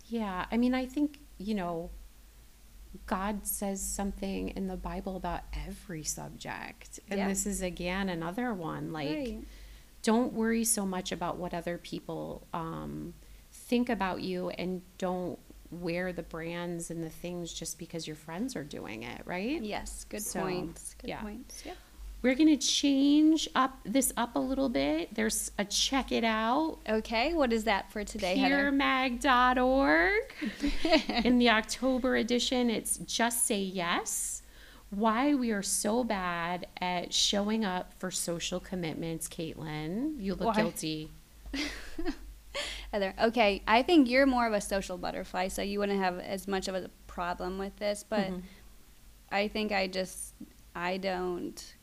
Yeah, 0.08 0.46
I 0.51 0.58
mean, 0.58 0.74
I 0.74 0.86
think, 0.86 1.20
you 1.38 1.53
know, 1.53 1.91
God 3.06 3.46
says 3.48 3.82
something 3.82 4.50
in 4.50 4.67
the 4.67 4.77
Bible 4.77 5.15
about 5.15 5.41
every 5.67 6.03
subject. 6.03 7.00
And 7.10 7.20
Yeah. 7.20 7.27
this 7.27 7.46
is 7.46 7.62
again 7.62 8.10
another 8.10 8.53
one. 8.53 8.91
Like, 8.91 9.10
Right. 9.10 9.39
don't 10.03 10.34
worry 10.34 10.63
so 10.63 10.86
much 10.86 11.12
about 11.12 11.38
what 11.38 11.53
other 11.53 11.77
people 11.77 12.48
um, 12.53 13.13
think 13.51 13.89
about 13.89 14.22
you 14.22 14.50
and 14.51 14.82
don't 14.98 15.39
wear 15.70 16.13
the 16.13 16.24
brands 16.24 16.89
and 16.89 17.03
the 17.03 17.10
things 17.10 17.53
just 17.53 17.77
because 17.77 18.08
your 18.08 18.15
friends 18.15 18.56
are 18.56 18.63
doing 18.63 19.03
it, 19.03 19.22
right? 19.25 19.62
Yes, 19.62 20.06
good 20.06 20.22
So, 20.24 20.41
points. 20.41 20.96
Good 21.01 21.10
yeah. 21.10 21.22
points. 21.22 21.65
Yep. 21.65 21.77
We're 22.21 22.36
going 22.36 22.57
to 22.57 22.67
change 22.67 23.47
up 23.55 23.79
this 23.86 24.12
up 24.17 24.36
a 24.36 24.39
little 24.39 24.69
bit. 24.69 25.13
There's 25.13 25.51
a 25.57 25.65
check 25.65 26.12
it 26.12 26.24
out 26.24 26.79
Okay, 26.89 27.33
what 27.33 27.53
is 27.53 27.65
that 27.65 27.91
for 27.91 28.03
today, 28.03 28.36
Heather? 28.38 28.71
peermag.org. 28.71 30.33
In 31.25 31.38
the 31.38 31.50
October 31.51 32.15
edition, 32.15 32.69
it's 32.69 32.97
Just 32.97 33.45
Say 33.45 33.59
Yes. 33.62 34.41
Why 34.89 35.36
we 35.36 35.51
are 35.51 35.62
so 35.63 36.03
bad 36.03 36.65
at 36.81 37.13
showing 37.13 37.63
up 37.65 37.93
for 38.00 38.09
social 38.09 38.59
commitments, 38.59 39.27
Kaitlyn. 39.27 40.21
You 40.21 40.33
look 40.36 40.47
Why? 40.47 40.55
guilty. 40.55 41.12
Heather, 42.93 43.13
okay, 43.21 43.62
I 43.67 43.83
think 43.83 44.09
you're 44.09 44.25
more 44.25 44.47
of 44.47 44.53
a 44.53 44.62
social 44.62 44.97
butterfly, 44.97 45.50
so 45.50 45.62
you 45.62 45.79
wouldn't 45.79 46.00
have 46.00 46.19
as 46.19 46.47
much 46.47 46.67
of 46.67 46.75
a 46.75 46.89
problem 47.05 47.57
with 47.59 47.75
this, 47.77 48.03
but 48.07 48.27
Mhm. 48.29 48.41
I 49.29 49.50
think 49.50 49.71
I 49.74 49.88
just 49.88 50.33
I 50.77 50.98
don't 50.98 51.74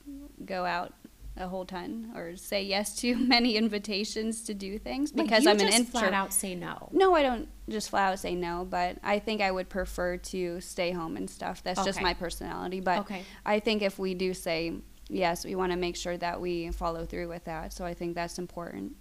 go 0.45 0.65
out 0.65 0.95
a 1.37 1.49
whole 1.49 1.65
ton 1.65 2.13
or 2.15 2.37
say 2.37 2.63
yes 2.63 2.95
to 3.01 3.17
many 3.35 3.57
invitations 3.57 4.45
to 4.45 4.55
do 4.55 4.79
things 4.79 5.13
Like, 5.13 5.27
because 5.27 5.43
you 5.45 5.51
I'm 5.51 5.59
an 5.59 5.67
just 5.67 5.79
introvert. 5.79 6.01
flat 6.11 6.13
out 6.15 6.33
say 6.33 6.55
no. 6.55 6.89
No, 6.93 7.13
I 7.15 7.23
don't 7.23 7.49
just 7.69 7.91
flat 7.91 8.13
out 8.13 8.19
say 8.21 8.37
no, 8.37 8.65
but 8.69 8.99
I 9.03 9.19
think 9.19 9.41
I 9.41 9.51
would 9.51 9.69
prefer 9.69 10.17
to 10.17 10.61
stay 10.61 10.93
home 10.93 11.17
and 11.17 11.29
stuff. 11.29 11.61
That's 11.65 11.85
just 11.85 12.01
my 12.01 12.15
personality. 12.15 12.79
But 12.81 13.01
Okay. 13.01 13.23
I 13.45 13.59
think 13.59 13.83
if 13.83 13.99
we 13.99 14.15
do 14.15 14.33
say 14.33 14.75
yes, 15.09 15.45
we 15.45 15.57
want 15.57 15.73
to 15.73 15.77
make 15.79 15.97
sure 15.97 16.17
that 16.17 16.41
we 16.41 16.71
follow 16.71 17.05
through 17.05 17.29
with 17.29 17.45
that. 17.47 17.73
So 17.73 17.85
I 17.85 17.95
think 17.95 18.15
that's 18.15 18.39
important. 18.39 18.93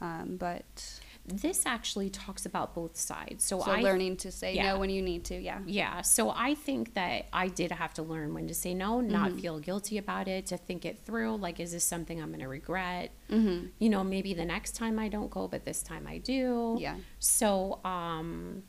Um, 0.00 0.36
but 0.38 1.00
This 1.26 1.64
actually 1.66 2.10
talks 2.10 2.44
about 2.44 2.74
both 2.74 2.96
sides. 2.96 3.44
So, 3.44 3.60
so 3.60 3.70
I 3.70 3.80
learning 3.82 4.16
to 4.18 4.32
say 4.32 4.54
yeah. 4.54 4.72
no 4.72 4.78
when 4.80 4.90
you 4.90 5.02
need 5.02 5.24
to, 5.26 5.36
yeah. 5.36 5.60
Yeah, 5.64 6.00
so 6.02 6.30
I 6.30 6.54
think 6.54 6.94
that 6.94 7.26
I 7.32 7.48
did 7.48 7.70
have 7.70 7.94
to 7.94 8.02
learn 8.02 8.34
when 8.34 8.48
to 8.48 8.54
say 8.54 8.74
no, 8.74 9.00
not 9.00 9.30
Mm-hmm. 9.30 9.38
feel 9.38 9.58
guilty 9.60 9.98
about 9.98 10.28
it, 10.28 10.46
to 10.46 10.56
think 10.56 10.84
it 10.84 10.98
through. 11.04 11.36
Like, 11.36 11.60
is 11.60 11.72
this 11.72 11.84
something 11.84 12.20
I'm 12.20 12.28
going 12.28 12.40
to 12.40 12.48
regret? 12.48 13.12
Mm-hmm. 13.30 13.66
You 13.78 13.88
know, 13.90 14.02
maybe 14.02 14.34
the 14.34 14.44
next 14.44 14.74
time 14.74 14.98
I 14.98 15.08
don't 15.08 15.30
go, 15.30 15.46
but 15.46 15.64
this 15.64 15.82
time 15.82 16.06
I 16.06 16.18
do. 16.18 16.76
Yeah. 16.80 16.96
So, 17.18 17.80
um, 17.84 18.64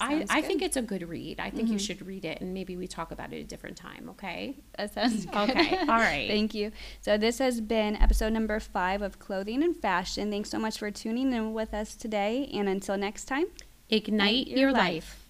I, 0.00 0.24
I 0.30 0.40
good. 0.40 0.46
think 0.48 0.62
it's 0.62 0.76
a 0.76 0.82
good 0.82 1.08
read. 1.08 1.38
I 1.40 1.50
think 1.50 1.68
you 1.68 1.74
Mhm. 1.76 1.80
should 1.86 2.06
read 2.06 2.24
it, 2.24 2.40
and 2.40 2.54
maybe 2.54 2.76
we 2.76 2.86
talk 2.86 3.10
about 3.12 3.32
it 3.32 3.36
a 3.36 3.44
different 3.44 3.76
time. 3.76 4.08
Okay. 4.10 4.56
That 4.78 4.94
sounds 4.94 5.26
good. 5.26 5.34
Okay, 5.50 5.76
all 5.78 5.86
right. 5.86 6.28
Thank 6.28 6.54
you. 6.54 6.72
So 7.00 7.18
this 7.18 7.38
has 7.38 7.60
been 7.60 7.96
episode 7.96 8.32
number 8.32 8.58
five 8.60 9.02
of 9.02 9.18
Clothing 9.18 9.62
and 9.62 9.76
Fashion. 9.76 10.30
Thanks 10.30 10.50
so 10.50 10.58
much 10.58 10.78
for 10.78 10.90
tuning 10.90 11.32
in 11.32 11.52
with 11.52 11.74
us 11.74 11.94
today. 11.94 12.48
And 12.52 12.68
until 12.68 12.96
next 12.96 13.24
time. 13.26 13.46
Ignite, 13.88 14.46
your 14.48 14.58
your 14.58 14.72
life. 14.72 15.26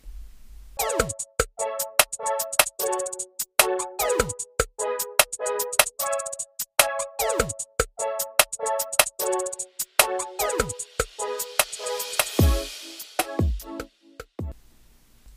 life. 0.79 1.11